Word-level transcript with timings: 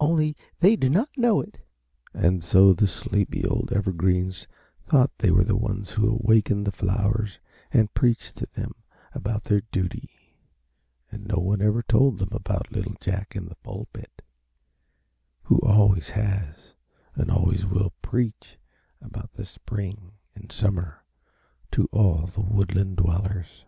Only 0.00 0.36
they 0.58 0.74
do 0.74 0.90
not 0.90 1.08
know 1.16 1.40
it." 1.40 1.60
And 2.12 2.42
so 2.42 2.72
the 2.72 2.88
sleepy 2.88 3.44
old 3.44 3.72
Evergreens 3.72 4.48
thought 4.84 5.12
they 5.18 5.30
were 5.30 5.44
the 5.44 5.54
ones 5.56 5.90
who 5.90 6.08
awakened 6.20 6.66
the 6.66 6.72
flowers 6.72 7.38
and 7.70 7.94
preached 7.94 8.34
to 8.38 8.46
them 8.52 8.72
about 9.12 9.44
their 9.44 9.60
duty, 9.70 10.10
and 11.12 11.28
no 11.28 11.36
one 11.38 11.62
ever 11.62 11.84
told 11.84 12.18
them 12.18 12.30
about 12.32 12.72
little 12.72 12.96
Jack 13.00 13.36
in 13.36 13.46
the 13.46 13.54
pulpit, 13.62 14.20
who 15.44 15.60
always 15.60 16.08
has 16.08 16.74
and 17.14 17.30
always 17.30 17.64
will 17.64 17.92
preach 18.02 18.58
about 19.00 19.34
the 19.34 19.46
spring 19.46 20.10
and 20.34 20.50
summer 20.50 21.04
to 21.70 21.88
all 21.92 22.26
the 22.26 22.40
woodland 22.40 22.96
dwellers. 22.96 23.64